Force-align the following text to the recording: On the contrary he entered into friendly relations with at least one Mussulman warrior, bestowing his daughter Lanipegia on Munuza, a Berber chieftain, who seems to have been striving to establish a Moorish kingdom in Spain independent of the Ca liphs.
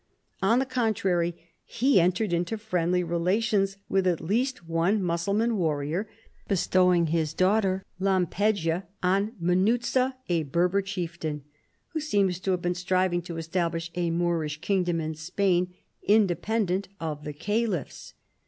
On 0.41 0.57
the 0.57 0.65
contrary 0.65 1.35
he 1.63 2.01
entered 2.01 2.33
into 2.33 2.57
friendly 2.57 3.03
relations 3.03 3.77
with 3.87 4.07
at 4.07 4.19
least 4.19 4.67
one 4.67 4.99
Mussulman 5.03 5.57
warrior, 5.57 6.09
bestowing 6.47 7.05
his 7.05 7.35
daughter 7.35 7.85
Lanipegia 7.99 8.87
on 9.03 9.33
Munuza, 9.39 10.15
a 10.27 10.41
Berber 10.41 10.81
chieftain, 10.81 11.43
who 11.89 11.99
seems 11.99 12.39
to 12.39 12.49
have 12.49 12.63
been 12.63 12.73
striving 12.73 13.21
to 13.21 13.37
establish 13.37 13.91
a 13.93 14.09
Moorish 14.09 14.59
kingdom 14.59 14.99
in 14.99 15.13
Spain 15.13 15.71
independent 16.01 16.87
of 16.99 17.23
the 17.23 17.31
Ca 17.33 17.67
liphs. 17.67 18.15